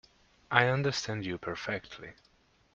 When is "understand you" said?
0.65-1.37